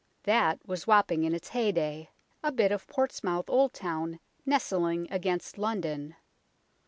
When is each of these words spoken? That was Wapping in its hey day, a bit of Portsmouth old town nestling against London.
That 0.23 0.59
was 0.67 0.87
Wapping 0.87 1.25
in 1.25 1.35
its 1.35 1.49
hey 1.49 1.71
day, 1.71 2.09
a 2.41 2.51
bit 2.51 2.71
of 2.71 2.87
Portsmouth 2.87 3.47
old 3.47 3.71
town 3.71 4.19
nestling 4.47 5.07
against 5.11 5.59
London. 5.59 6.15